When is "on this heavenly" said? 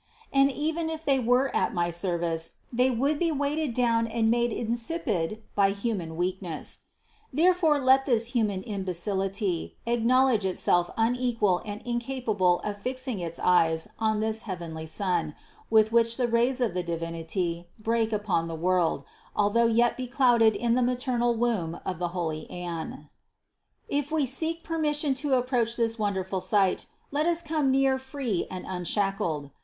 13.99-14.87